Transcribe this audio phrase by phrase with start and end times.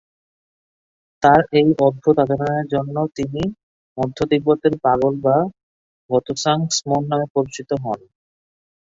[1.23, 3.41] তার এই অদ্ভুত আচরণের জন্য তিনি
[3.97, 5.37] মধ্য তিব্বতের পাগল বা
[6.09, 7.99] গ্ত্সাং-স্ম্যোন নামে পরিচিত হন।